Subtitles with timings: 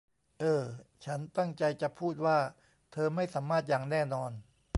[0.39, 0.63] เออ
[1.05, 2.37] ฉันตั้งใจจะพูดว่า
[2.91, 4.31] เธอไม่สามารถอย่างแน่นอน